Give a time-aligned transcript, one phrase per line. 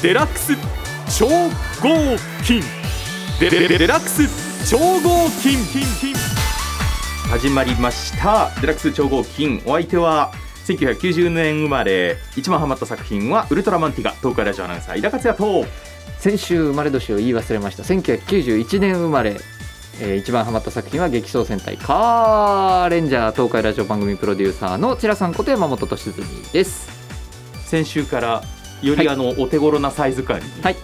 [0.00, 0.52] デラックス
[1.18, 2.62] 超合金。
[3.40, 5.58] デデデデラックス超合金。
[7.28, 8.50] 始まりました。
[8.60, 9.60] デラックス超合金。
[9.66, 10.32] お相手は
[10.66, 15.64] 1990年生まれ一番ハマった作品はウルトラマンティガ東海ラジオアナウンサー井田克也と。
[16.20, 17.82] 先週生まれ年を言い忘れました。
[17.82, 19.36] 1991年生まれ、
[20.00, 26.88] えー一番ハマった作品は激走戦隊カーレンジャー東海ラジオ番組プロデューサーのチラさんこと山本俊純です。
[27.66, 28.42] 先週から
[28.82, 30.76] よりあの、お手頃なサイズ感に、はい。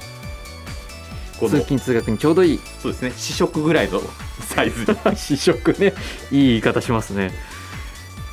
[1.39, 2.61] 通勤通学にちょうどいい。
[2.83, 3.13] そうですね。
[3.17, 4.01] 試食ぐらいの
[4.41, 4.87] サイズ。
[5.11, 5.93] に試食ね。
[6.31, 7.33] いい言い方しますね。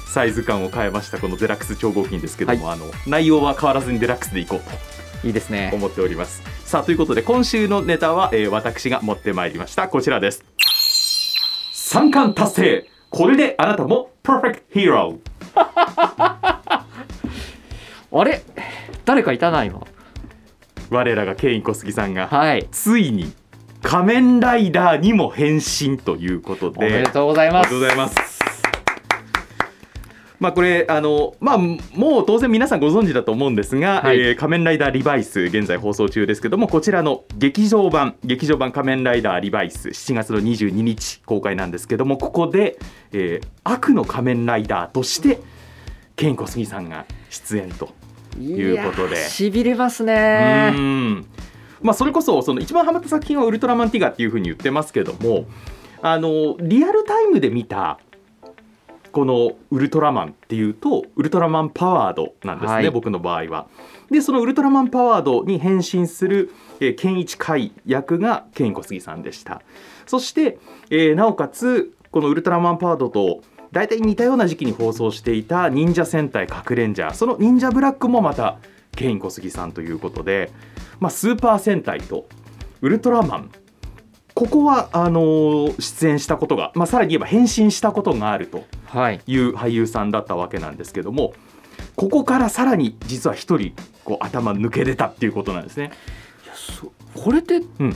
[0.08, 5.28] サイズ感を変えましたこのデラックス超合金ですけども、あの内容は変わらずにデラックスでいこうと。
[5.28, 5.72] いいですね。
[5.74, 6.42] 思っております。
[6.66, 9.88] さあということで今週のネタは、えー私が持ってまいりました。
[9.88, 10.44] こちらです。
[11.74, 12.90] 三冠達成。
[13.10, 16.62] これであなたもパーフェクトヒーロー
[18.14, 18.42] あれ？
[19.06, 19.82] 誰かいたな今
[20.90, 22.28] 我らがケイン小杉さんが。
[22.28, 22.68] はい。
[22.72, 23.32] ついに
[23.82, 28.42] 仮面ライダーにも変身ということおめででとうございありがますとうございます。
[30.40, 34.20] まあこれあのまあもう当然皆さんご存知だと思うんですが、はい。
[34.20, 42.78] えー仮面ライダーリバイス現在放送中ですけどもこちらの劇場版劇場版仮面ライダーリバイス7月の22日公開なんですけどもここで、
[43.14, 45.40] えー悪の仮面ライダーとして
[46.16, 47.94] ケイン小杉さんが出演と
[48.40, 51.26] いうことでしびれますうねん
[51.82, 55.46] まあそれこそその一番ハマった作品はウルトラマンティガっていうふうに言ってますけども
[56.02, 58.00] あのリアルタイムで見た
[59.12, 63.68] このウルトラマンっていうとウルトラマンパワードなんですね、はい僕の場合は。
[64.10, 69.62] でそのウルトラマンパワードに変身する、えー、ケンイチカイ役がケイン小杉さんでした。
[70.06, 73.42] そして、えーなおかつこのウルトラマンパワードと
[73.72, 78.58] 大体似たような時期に放送していた忍者戦隊カクレンジャーその忍者ブラックもまた
[78.96, 80.52] ケイン小杉さんということで、
[81.00, 82.28] まあ、スーパー戦隊と
[82.82, 83.52] ウルトラマン
[84.34, 89.22] ここはあのー出演したことが、まあ、さらに言えば変身したことがあるとはい。
[89.26, 91.34] いう俳優さんだったわけなんですけども
[91.96, 95.92] ここからさらに実は一人こう頭抜け出たっていうことなんですね。
[96.54, 97.96] そこれってうん。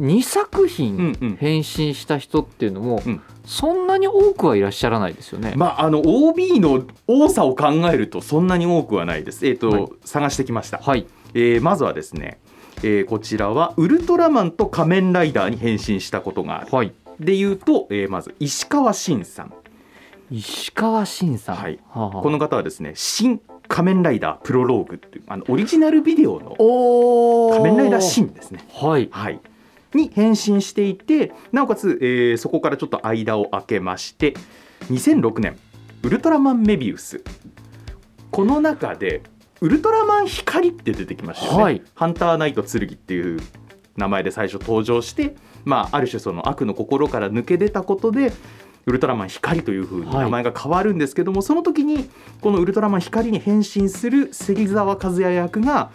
[0.00, 1.36] 2作うん品うん。
[1.38, 5.54] 変身した人っていうのも、うんそんなに多くはいらっしゃらないですよね。
[5.56, 9.44] まあ、あの OB の多さを考えるとそんなに多くはないです。
[9.44, 10.78] えっ、と、はい探してきました。
[10.78, 12.38] はいえーまずはですね、
[12.84, 16.68] えーこちらはウルトラマンと仮面ライダーに変身したことがある。
[16.70, 19.52] はいで言うと、えーまず石川真さん。
[20.30, 28.64] 石川真さん、はいはあはあこの方はですね、新仮面ライダープロローグっていうあのオリジナルビデオの仮面ライダーシンですね。
[28.72, 29.40] はいはい。
[29.94, 34.34] に変身していて、なおかつ、えーそこからちょっと間を空けまして、
[34.90, 35.56] 2006年
[36.02, 37.22] ウルトラマンメビウス。
[38.30, 39.22] この中で
[39.60, 41.62] ウルトラマン光って出てきましたよね。
[41.62, 43.40] はいハンターナイト剣っていう
[43.96, 48.32] 名前で最初登場して、まあある種その悪の心から抜け出たことで。
[48.86, 52.08] ウルトラマン光という風にはい名前が変わるんですけども、その時に
[52.40, 55.90] このウルトラマン光に変身する芹沢和也役が、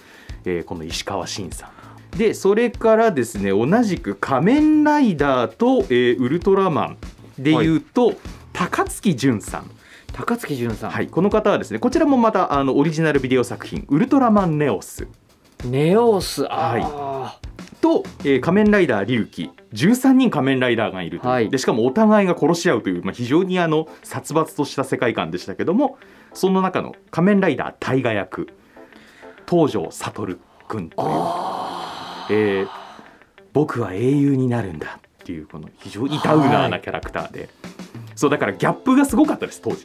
[0.45, 1.69] えーこの石川真さん
[2.17, 6.97] でそれからですね同じく仮面ライダーと、えーウルトラマン
[7.37, 8.13] でいうと、
[8.53, 9.69] 高月淳さん、
[10.13, 15.07] 高槻淳さん、はい、この方はですねこちらもまたあのオリジナルビデオ作品「ウルトラマンネオス。
[15.65, 17.37] ネオスあ」
[17.81, 21.49] と、えー仮面ライダー龍騎13人仮面ライダーがいるとはい。
[21.49, 25.97] でしかもお互いが殺し合うという、まあ、非常にあの殺伐とした世界観でしたけども
[26.33, 28.47] その中の仮面ライダー大河役
[29.49, 30.37] 東條悟
[30.69, 31.54] 君という。
[32.29, 32.67] えー
[33.53, 34.99] 僕は英雄になるんだ。
[35.23, 37.47] っていうこの非常にダウナーなキャラクターで、
[38.13, 39.83] そうだからギャップがすごかったです当時。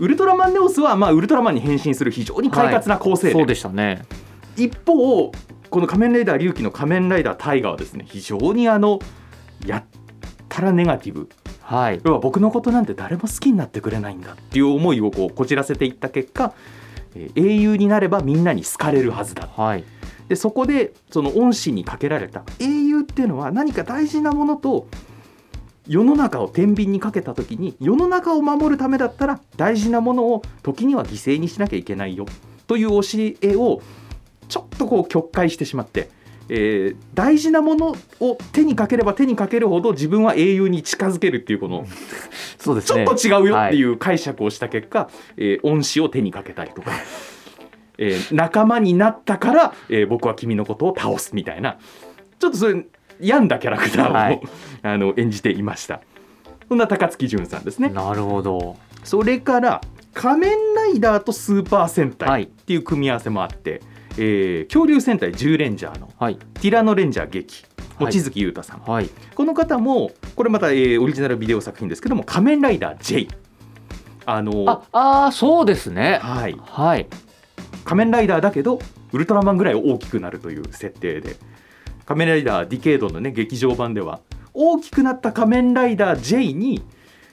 [0.00, 4.02] ウルトラマンネオスはまあウルトラマンに変身する非常に快活な構成で、そうでしたね。
[4.56, 5.30] 一方
[5.70, 8.98] この仮面ライダー龍騎の仮面ライダータイガーはですね非常にあの
[9.64, 9.84] やっ
[10.48, 11.28] たらネガティブ。
[11.60, 12.00] はい。
[12.04, 16.52] 要は僕のことなんて誰も好きになってくれないんだっていう思いをこうこじらせていった結果、
[17.14, 19.46] えー英雄になればみんなに好かれるはずだ。
[19.46, 19.84] はい
[20.28, 22.42] でそこでその恩師にかけられた。
[22.58, 24.88] 英雄っていうのは何か大事なものと
[25.86, 32.26] 世の中を天秤にかけた時に世の中を守るためだったら大事なものを時には犠牲にしなきゃいけないよ。
[32.66, 33.00] という教
[33.42, 33.80] えを
[34.48, 36.10] ちょっとこう曲解してしまって、
[36.48, 41.86] えー大事なものを手にかければ手にかけるほど自分は英雄に近づけるっていうこの
[42.58, 43.04] そうですね。
[43.06, 46.90] ちょっと違うよっていう解釈をした結果、えー恩師を手にかけたりとか、
[47.98, 51.78] えー仲間になったから、えー僕は君のことを倒すみたいな。
[52.38, 52.86] ちょっとそういう
[53.20, 54.40] 病んだキャラクターを、はい。
[54.82, 56.00] あの演じていました。
[56.68, 57.88] そんな高槻淳さんですね。
[57.88, 58.76] なるほど。
[59.04, 59.80] それから
[60.14, 62.42] 仮面ライダーとスーパー戦隊はい。
[62.44, 63.80] っていう組み合わせもあって、
[64.18, 66.36] えー恐竜戦隊10レンジャーのはい。
[66.36, 67.64] ティラノレンジャー劇
[67.98, 68.12] はい。
[68.12, 69.08] 望月裕太さん、はい。
[69.34, 73.28] この方もこれまた、えーオリジナルビデオ作品ですけども「仮面ライダー J」
[74.26, 76.18] あのああーそうですね。
[76.20, 77.06] はい、はい
[77.86, 78.78] 仮面ライダーだけど
[79.12, 81.36] ウルトラマンぐらい大きくなるという設定で。
[82.04, 84.20] 仮面ライダーディケイドのね劇場版では
[84.54, 86.80] 大きくなった仮面ライダー J に、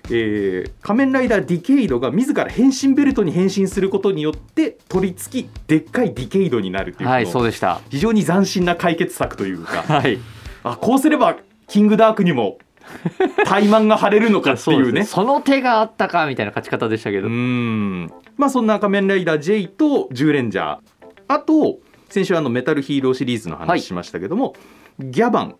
[0.05, 7.81] えー仮面ライダーディケイドが自ら変身ベルトに変身することによって取り付きでっかいディケイドになるという,、はいそうでした。
[7.91, 9.83] 非常に斬新な解決策というか。
[9.83, 10.17] はい。
[10.63, 12.57] あこうすればキングダークにも
[13.45, 15.03] 怠慢が晴れるのかっていうね。
[15.05, 20.79] その手があったかみたいな勝ち方でしたけうど、んまあそんな仮面ライダー J と10レンジャー。
[21.27, 24.55] あと先週あのメタルヒーローシリーズのはい話しましたけども、
[24.99, 25.55] ギャバン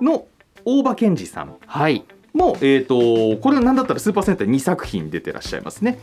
[0.00, 0.26] の
[0.64, 1.56] 大場健二さん。
[1.66, 2.04] はい。
[2.32, 5.98] も、えー、とこれなんだったらスーパーセンター2作品出てらっしゃいますね。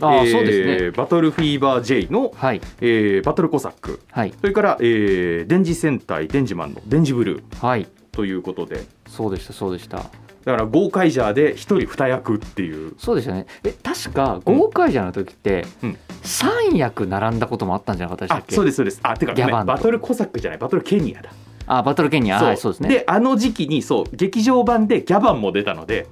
[0.00, 0.90] ああ、えーそうですね。
[0.90, 2.60] バトルフィーバー J の、はい。
[2.80, 4.00] えーバトルコサック。
[4.10, 4.32] はい。
[4.40, 7.66] それから、えー、電磁戦隊デンジマンのデンジブルー。
[7.66, 7.86] はい。
[8.12, 8.84] ということで。
[9.08, 10.04] そうでしたそうでした
[10.44, 12.94] だからゴーカイジャーで1人2役っていう。
[12.98, 13.46] そうでしたね。
[13.64, 15.98] え確か豪快じゃの時って、うん。
[16.22, 18.54] 三役並んだこともあったんじゃなかったでしたっけ？
[18.54, 19.00] あそうですそうです。
[19.02, 19.72] あてかバンと。
[19.72, 20.58] バトルコサックじゃない。
[20.58, 21.30] バトルケニアだ。
[21.66, 22.42] あバトルケニア。
[22.42, 22.88] はいそうですね。
[22.88, 26.06] であの時期にそう劇場版でギャバンも出たので。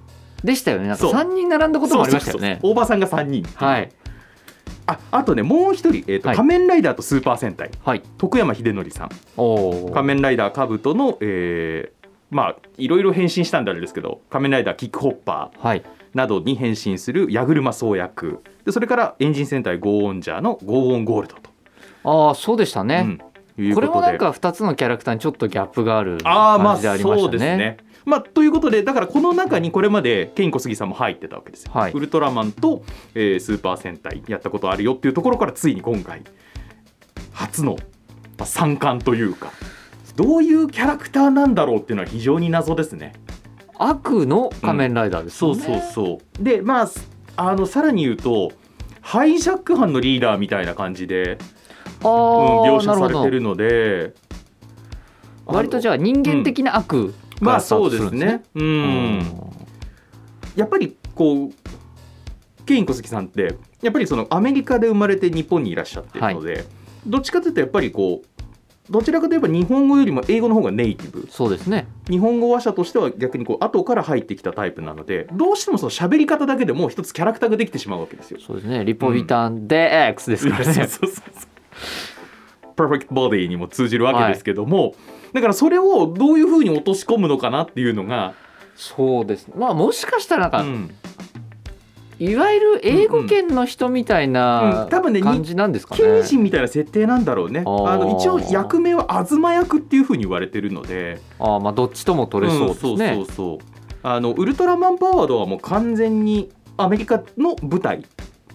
[0.55, 0.89] したよね。
[0.89, 1.13] なんかそう。
[1.15, 2.41] 3人並んだこともありましたよね。
[2.41, 2.73] そうそうそう。
[2.73, 3.45] 大場さんが3人。
[3.55, 3.91] はい。
[4.87, 6.37] ああとねもう一人、えーとはい。
[6.37, 7.71] 仮面ライダーとスーパー戦隊。
[7.85, 8.03] はい。
[8.19, 9.09] 徳山秀則さん。
[9.37, 11.98] おお仮面ライダーカブトの、えー
[12.31, 15.83] まあいろいろ変身したんであれですけど仮面ライダーキックホッパーはい。
[16.15, 21.51] などに変身する矢車総役でそれからエンジン戦隊ゴーオンジャーのゴーオンゴールドと、
[22.05, 23.19] ああそうでしたね、
[23.59, 23.69] うん。
[23.71, 27.33] ここれもなんか2つのキャラクターにちょっとギャップがあるああまあ感じでありましたね。
[27.33, 27.77] ですね。
[28.05, 31.73] まあ、ということでだからこの中にこれまでケイン小杉さんも入ってたわけですよ。
[31.75, 31.93] はい。
[31.93, 32.83] ウルトラマンと、
[33.15, 36.23] えースーパー戦隊やったことあるよっていうところからついに今回
[37.33, 37.73] 初の、
[38.39, 39.53] まあ、三冠というか
[40.19, 43.13] どういうキャラクターなんだろうっていうのは非常に謎ですね。
[43.77, 45.63] 悪の仮面ライダーですそうよね。
[45.63, 46.43] そうそう。
[46.43, 46.89] でまあ
[47.37, 48.51] あのさらに言うと
[49.01, 51.39] ハイジャック犯のリーダーみたいな感じで、
[52.03, 52.19] ああ、うん、
[52.65, 52.97] 描写。
[52.97, 54.13] されてるので
[55.47, 58.43] 割とじゃあ人間的な悪まあそうですねね。。
[58.57, 59.23] うん
[60.57, 61.53] やっぱりこう
[62.67, 66.65] ケイン小杉さんってやっぱりそのアメリカで生まれて日本にいらっしゃってるので、
[67.07, 68.38] どっちかというとやっぱりこう
[68.91, 71.87] どちらかといえば日本語よりも英語の方がネイティブそうですね。
[72.09, 78.41] 日本語話者としては逆にこう後から入ってきたタイプなのでどうしてもその喋り方だけでもう一つキャラクターができてしまうわけですよ。
[78.41, 78.85] そうですね。
[78.85, 80.87] リポビタンで X ですからそうね。
[80.87, 81.49] そうそうそう
[82.77, 84.95] パーフェクトボディにも通じるわけですけども、
[85.33, 88.35] だからそれをどういうふうに落とし込むのかなっていうのが、
[88.77, 89.49] そうです。
[89.57, 90.91] まあもしかしたらなんか、うん
[92.21, 96.01] いわゆる英語圏の人みたいなうん多分ね感じなんですかね。
[96.01, 97.61] 謙信みたいな設定なんだろうね。
[97.61, 103.19] あの一応役名は東役っていうふうに言われてるので、ああまあどっちとも取れそうですね。
[103.23, 103.59] うそうそう
[104.03, 108.05] あのウルトラマンパワードはもう完全にアメリカの舞台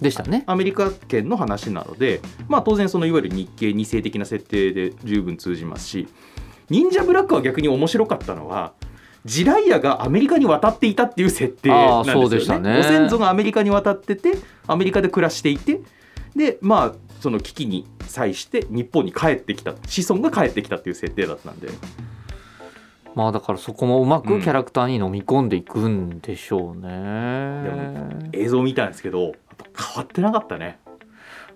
[0.02, 0.44] でしたね。
[0.48, 6.08] アメリカ圏の話なので、まあ、当然そのいわゆる日系二世的な設定で十分通じますし
[6.70, 8.74] 忍者ブラックは逆に面白かったのは
[9.26, 12.72] ジライアがアメリカに渡っていたっていう設定なんですよあーそうでしたね。
[12.72, 14.34] ねご先祖がアメリカに渡ってて
[14.68, 15.82] アメリカで暮らしていて
[16.36, 21.70] でまあその危機に際して日本に帰ってきた子孫が帰ってきたっていう設定だったんで
[23.16, 28.30] まあだからそこもうまうんくキャラクターに飲み込んでいくんでしょうでね。
[28.34, 29.34] 映像見たんですけど
[29.78, 30.80] 変わってなかったね。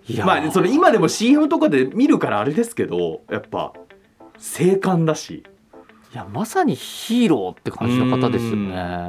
[0.08, 3.74] いやーまあそれ今でも CM とかで見るからあれですけどやっぱ
[4.38, 5.44] 精悍だしい
[6.18, 9.08] やまさにヒーローって感じの方ですよね。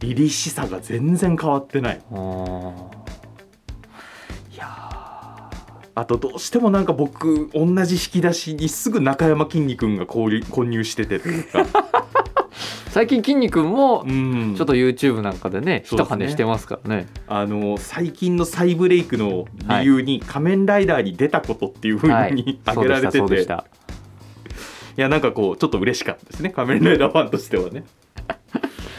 [0.00, 2.00] 凛々しさが全然変わってない。
[2.10, 2.18] うん
[4.52, 4.66] いや
[5.94, 11.60] あとどうしてもなんか僕同じ引き出しにすぐ中山きんに君が混入しててというか。
[11.60, 12.04] ー
[12.90, 14.54] 最近筋肉もうん。
[14.56, 16.30] ちょっと YouTube なんかでね一跳ね。
[16.30, 17.06] してますからね。
[17.28, 19.44] あの最近の再ブレイクの
[19.80, 22.32] 理由に仮面ライダーに出たことっていうふうはい。
[22.32, 23.46] に そ挙げられてて、い
[24.96, 25.02] うでしたそうでした。
[25.02, 26.50] やなんかこうちょっと嬉しかったですね。
[26.50, 27.84] 仮面ライダーファンとしてはね。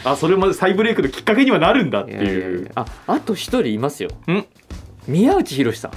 [0.04, 2.70] あそれまで再ブレイクのきっかけにはなるんだっていう。
[2.74, 4.10] ああと一人いますよ。
[4.28, 4.44] ん？
[5.06, 5.90] 宮内博さん。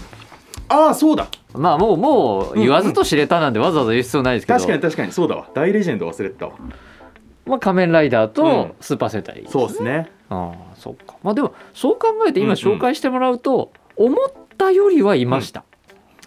[0.69, 1.27] ああそうだ。
[1.53, 5.49] まあもうもう言わずと知れたなんでわざわざ言う必要ないですけど、確かに確かにそうだわ。
[5.53, 6.53] 大レジェンド忘れてたわ。
[7.45, 8.33] まあ、仮面ライダーうん。
[8.33, 10.09] とスーパー戦隊、そうですね。
[10.29, 11.15] ああそうか。
[11.23, 12.57] まあでもそう考えて今うんうん。
[12.57, 14.17] 紹介してもらうと、思っ
[14.57, 15.65] たよりはいました、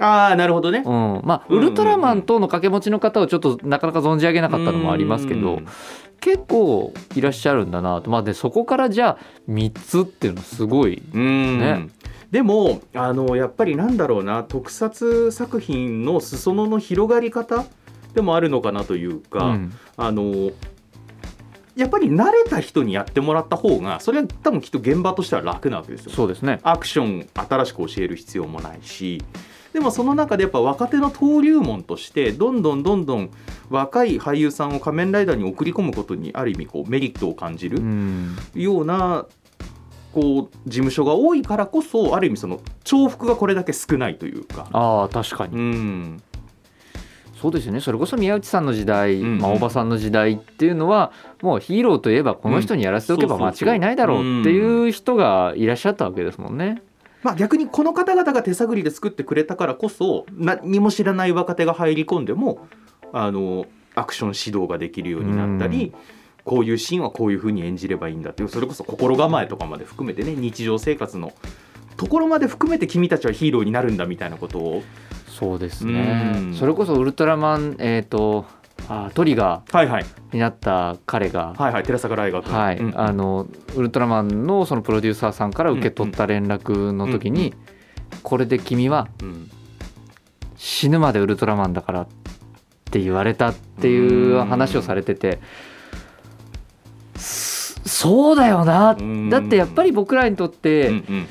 [0.01, 0.83] ああなるほどね。
[0.85, 1.21] うん。
[1.25, 5.67] まあウルトラマンとの掛け持ちの方をちょっとなかなか存じ上げなかったのもありますけどうん
[6.21, 8.11] 結構いらっしゃるんだなと。
[8.11, 9.19] まあでそこからじゃあ
[9.51, 11.59] 3つっていうのはすごいうん。
[11.59, 11.89] ね
[12.31, 14.43] でもあのやっぱりなんだろうな。
[14.43, 17.67] 特撮作品の裾野の広がり方
[18.15, 19.73] でもあるのかなというか、うん。
[19.97, 20.51] あの
[21.77, 26.13] やっぱり慣れた人にやってもらった方がそれは多分きっと現場としては楽なわけですよ。
[26.13, 26.61] そうですね。
[26.63, 29.23] アクション新しく教える必要もないし
[29.75, 33.31] でもその中でやっぱ若手の登竜門としてどんどんどんどん
[33.71, 38.37] 若い俳優さんを仮面ライダーに送り込むことにある意味こうメリットを感じるうん。
[38.55, 39.27] ような
[40.13, 44.69] こう事務所が多いからこそある意味その重複がこれだけ少ないというか。
[44.73, 45.57] ああ確かに。
[45.57, 46.23] うん。
[47.43, 47.81] そうですよね。
[47.81, 49.27] それこそ宮内さんの時代、うん。
[49.27, 51.11] うんまあ、大場さんの時代っていうのは
[51.43, 53.53] もうヒーローといえばこの人にやらせておけば間うん。
[53.55, 53.75] そうそうそう。
[53.75, 56.81] 違いないだろうっていう人がいらっしゃったわけですもんね。
[57.25, 62.69] まあ、逆にこの方々が手探りで作ってくれたからこそ何も知らない若手が入り込んでも
[63.13, 63.65] あの
[63.95, 65.95] アクション指導ができるようになったり、
[66.45, 71.33] こういうシーンはこういうふうに演じればいいんだっていうそれこそ心構えとかまで含めてね日常生活の
[71.97, 74.83] ところまで含めて君たちはヒーローになるんだみたいなことを。
[75.29, 76.33] そうですね。
[76.37, 76.55] うん。
[76.55, 78.45] それこそウルトラマン、えー、と
[78.89, 87.55] あトリガーになった彼が、はいはい寺坂大学はいうんあのウルトラマンのそのプロデューサーさんから受け取った連絡の時に、
[88.23, 89.51] これで君はうん。
[90.57, 92.07] 死ぬまでウルトラマンだからっ
[92.91, 95.39] て言われたっていう話をされてて
[97.17, 98.97] そそうだよな。
[98.99, 99.31] うん。
[99.31, 101.27] だってやっぱり僕らにとっうてん。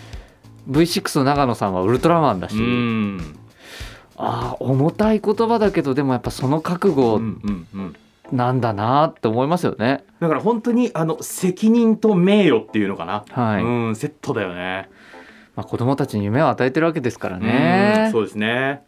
[0.69, 3.39] V6 の長野さんはウルトラマンだし、うんうん
[4.15, 7.21] ああ重たい言葉だけどでもやっぱその覚う悟
[8.31, 10.03] なんだなって思いますよね。
[10.19, 13.63] だから本当にあの責任と名誉っていうのかな、はい。
[13.63, 14.89] うんセットだよね。
[15.55, 18.09] まあ、子供たちに夢を与えてるわけですからうんね。
[18.11, 18.83] そうですね。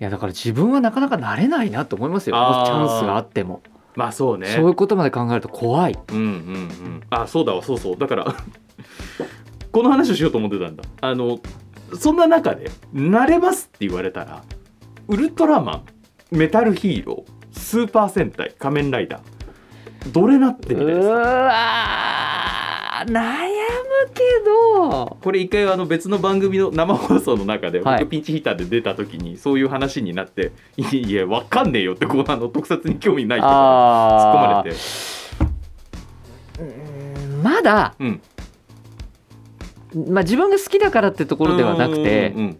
[0.00, 2.34] いやだから自分はなかなかなれないなと思いますよ。
[2.34, 3.62] チャンスがあっても、
[3.94, 4.48] まあそうね。
[4.48, 5.96] そういうことまで考えると怖い。
[6.10, 7.02] うんうんうん。
[7.10, 7.96] あそうだわそうそう。
[7.96, 8.26] だから
[9.70, 10.82] この話をしようと思ってたんだ。
[11.00, 11.38] あの
[11.96, 14.42] そんな中で「なれます」って言われたら
[15.08, 15.82] ウルトラマン
[16.36, 21.14] メタルヒーロースーパー戦隊仮面ライダーどれなってみたいですか？
[21.14, 23.20] わー悩む
[24.14, 25.16] けど。
[25.20, 28.00] これ一回あの別の番組の生放送の中ではい。
[28.00, 33.62] 僕ピンチヒッターで出た時にそういう話になって「いやいやわかんねえよ」ってこうあの特撮に興味ない人が突っ込
[34.34, 34.76] まあれて。
[34.76, 35.22] ー
[37.42, 38.20] まだ、うん
[39.94, 42.58] まあ、自分が好きだからってところではなくてうんうんうん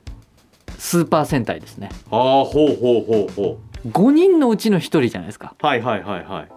[0.78, 1.90] スーパー戦隊ですね。
[2.10, 5.54] ああほうほうほうほ5人のうちの1人じゃないですか。
[5.62, 6.48] うはいはいはいはい。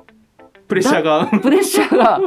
[0.68, 1.28] プレッシャーが。
[1.28, 2.20] プレッシャーが。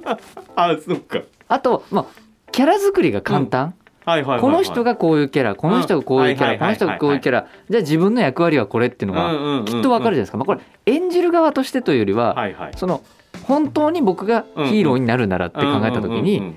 [0.56, 1.20] あそっか。
[1.48, 2.04] あと、まあ、
[2.50, 3.74] キャラ作りが簡単、
[4.04, 6.58] この人がこういうキャラこの人がこういうキャラ、うん。
[6.58, 7.46] この人がこういうキャラ。
[7.68, 12.72] じゃあ自分の役割はこれっていうのがきっとわかるじゃないですか、まあ、これ演じる側としてというよりは、はいはい。
[12.76, 13.02] その
[13.46, 16.56] 本当に僕がヒーローになるならって考えた時に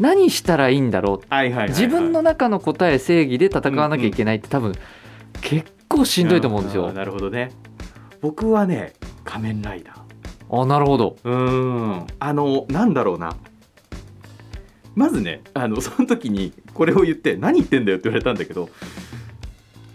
[0.00, 1.26] 何したらいいんだろう？
[1.28, 1.68] はいはいはいはい。
[1.68, 4.72] 自分の中の答え正義で戦わなきゃいけないって多分
[5.42, 6.92] 結構しんどいと思うんですよ。
[6.92, 7.52] なるほどね。
[8.20, 10.62] 僕はね仮面ライダー。
[10.62, 11.16] あなるほど。
[11.22, 11.34] うー
[12.02, 12.06] ん。
[12.18, 13.36] あのなんだろうな。
[14.96, 18.68] まずねあの その時にこれを言って何言ってんだよって言われたんだけど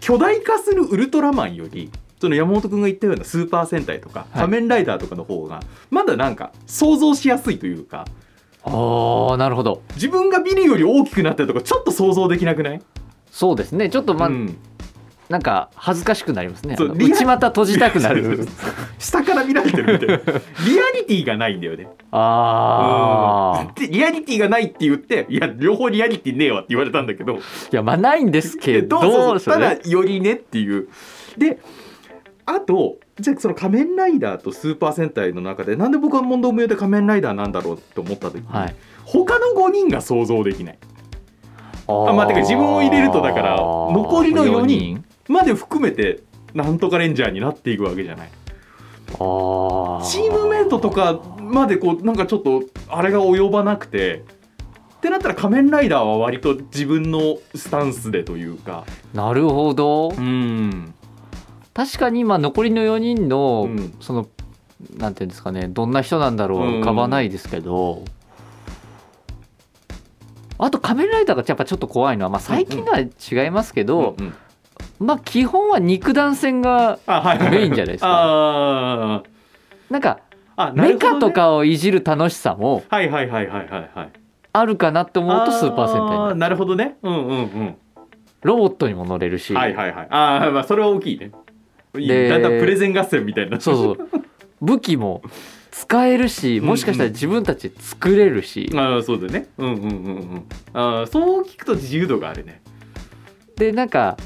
[0.00, 4.38] 巨大化するウルトラマンよりその山本君が言ったようなスーパー戦隊とかはい。
[4.40, 5.60] 仮面ライダーとかの方が
[5.90, 8.06] まだなんか想像しやすいというかあ
[8.66, 9.82] あなるほど。
[9.94, 12.82] 自分がビルより大きくなったりとかちょっと想像できなくない、
[13.30, 13.90] そうですね。
[13.90, 14.56] ちょっとまあ、うん。
[15.28, 16.76] なんか恥ずかしくなりますね。
[16.78, 18.46] 内股閉じたくなる。
[18.98, 20.16] 下から見られてるみたいな。
[20.16, 21.88] リアリティがないんだよね。
[22.12, 23.72] ああ。
[23.78, 27.34] でリアリティがないって言っていや両方リアリティねえわって言われたんだけど。
[27.34, 27.38] い
[27.72, 29.00] やまあないんですけど
[29.40, 30.88] ただよりねっていう。
[31.36, 31.58] で
[32.46, 38.76] あとじゃあその仮面ライダーとスーパー戦隊の中でなんで僕は問答無用で仮面ライダーなんだろうって思った時に、はい。
[39.04, 40.78] 他の5人が想像できない
[41.88, 45.04] ああまあてか自分を入れるとだから残りの4人人。
[45.28, 46.22] まで含めて
[46.54, 48.30] なんとかレンジャーになっていくわけじゃないあ
[50.00, 50.04] あ。
[50.04, 54.24] チームメイトとかまでこうなんかちょっとあれが及ばなくて
[54.96, 58.84] ってなったら仮面ライダーは割と自分のスタンスでというか
[59.14, 60.10] なるほど。
[60.10, 60.94] うん
[61.76, 63.94] 確かに今残りの4人の、うん。
[64.00, 64.26] その
[64.96, 68.02] なんていうんですかねどんな人なんだろううん浮かばないですけど、
[70.58, 74.34] あと仮面ライダーがやっぱちょっと怖いのは、まあ、最近のは違いますけど、うんうん。
[74.98, 76.98] まあ基本は肉弾戦が
[77.50, 79.22] メインじゃないですか。
[79.90, 80.20] なんか
[80.74, 84.12] メカとかをいじる楽しさもはいはいはいはいはいはい。
[84.52, 86.96] あるかなって思うとスーパー戦隊にななるほどね。
[87.02, 87.76] うんうんうん。
[88.42, 90.06] ロボットにも乗れるし、はいはいはい。
[90.10, 91.32] ああまあそれは大きいね
[91.96, 94.08] でだんだんプレゼン合戦みたいなそうそう。
[94.60, 95.22] 武器も
[95.70, 99.48] 使えるしもしかしたら自分たちで作れるし、ああそうだね。
[99.58, 99.90] うんうんうんう
[100.36, 100.44] ん。
[100.72, 102.62] ああそう聞くと自由度があるね。
[103.56, 104.16] でなんか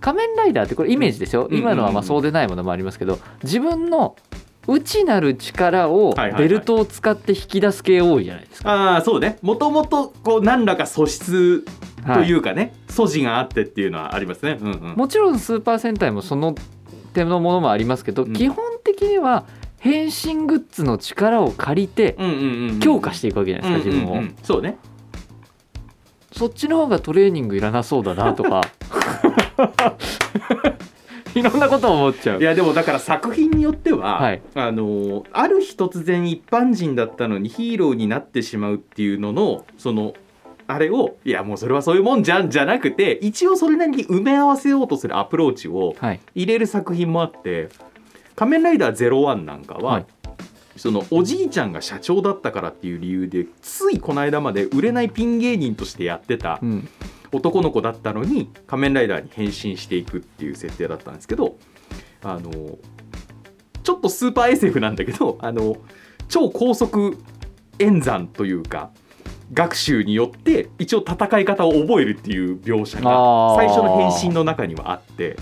[0.00, 4.16] 仮面ライダーってこれイメージですよ、うん今のはまあそうでないものもありますけど自分の
[4.68, 6.42] 内なる力をはいはいはい。
[6.42, 8.70] ベルトを使って引き出す系多いじゃないですか。
[8.70, 9.38] ああそうね。
[9.42, 11.64] もともとこう何らか素質
[12.04, 14.58] とはいいうかね、素地があってっていうのはありますね。
[14.60, 14.94] うんうん。
[14.96, 16.54] もちろんスーパー戦隊もその
[17.12, 18.32] 手のものもありますけど、うん。
[18.32, 19.44] 基本的には
[19.78, 22.16] 変身グッズの力を借りて
[22.80, 24.78] 強化していくわけじゃないですか、自分を、そうね。
[26.32, 28.62] そっちの方がトレーニングいらなそうだなとか。
[31.34, 32.40] いろんなことを思っちゃう。
[32.40, 34.42] いやでもだから作品によっては、はい。
[34.54, 40.14] あのある日突然一般人だったのにヒーローになってしまうっていうののその
[40.70, 46.20] あれをいやもうそれはそういうもんじゃんじゃなくて一応それなりに埋め合わせようとするアプローチをはい。
[46.34, 47.68] 入れる作品もあって
[48.36, 50.06] 「仮面ライダー01」なんかは、はい。
[50.76, 56.88] そのおじいちゃんが社長だったからっていう理由でついこの間まで売れないピン芸人としてやってたうん。
[57.32, 61.56] 男の子だったのに仮面ライダーに変身していくっていう設定だったんですけど
[62.22, 62.50] あの
[63.82, 65.76] ちょっとスーパー SF なんだけどあの
[66.28, 67.16] 超高速
[67.78, 68.90] 演算というか
[69.52, 75.36] 学習によって一応戦い方を覚えるっていう描写が最初の変身の中にはあって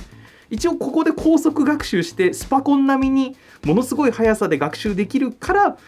[0.50, 5.78] 一応ここで高速学習してスパコン並みにものすごい速さで学習できるから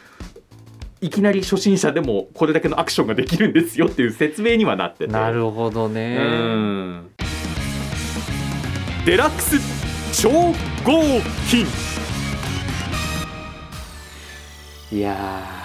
[1.00, 5.12] いきなり初心者でもこれだけのアクションができるんですよっていう説明にはなってて。
[5.12, 7.11] なるほどうねん。
[9.07, 10.31] デラックス超
[10.85, 11.65] 合金。
[14.93, 15.60] いや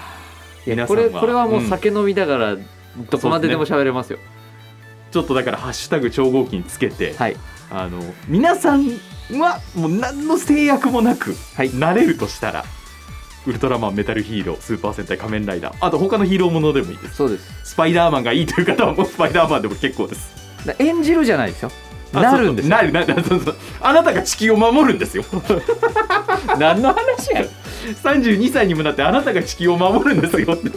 [0.66, 1.02] 皆さんは。
[1.02, 2.56] これこれはもう酒飲みながら
[3.10, 4.18] どこまででも喋れますよ、
[5.10, 7.36] ちょっとだから「ハッシュタグ超合金」つけて、はい。
[7.70, 8.88] あの皆さん
[9.32, 11.74] はもう何の制約もなくはい。
[11.74, 12.64] なれるとしたら、
[13.46, 17.16] ウルトラマンメタルヒーロースーパー戦隊仮面ライダーあと他のヒーローものでもいいです。
[17.16, 17.70] そうです。
[17.70, 20.64] スパイダーマンがいいという方はもうスパイダーマンでも結構です。
[20.64, 21.70] だ演じるじゃないですよ。
[22.14, 23.56] あなるんですなるなるそうそう。
[23.80, 25.24] あなたが地球を守るんですよ。
[26.58, 27.44] 何の話や
[28.02, 30.54] 32歳にもなってあなたが地球を守るんですよ。
[30.54, 30.68] って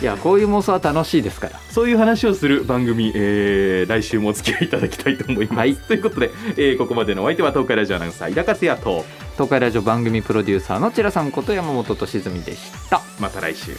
[0.00, 1.60] いやこういう妄想は楽しいですから。
[1.70, 5.58] そういう話をする番組、えー来週もお付き合いいただきたいと思います。
[5.58, 5.76] はい。
[5.76, 9.04] ということで、えーここまでのお相手は東海ラジオアナウンサー井田克也と。
[9.34, 13.02] 東海ラジオ番組プロデューサーのチラさんこと山本俊純でした。
[13.18, 13.72] また来週。